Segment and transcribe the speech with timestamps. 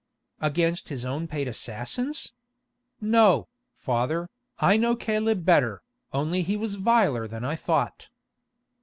[0.39, 2.33] "Against his own paid assassins!
[2.99, 8.09] No, father, I know Caleb better, only he was viler than I thought."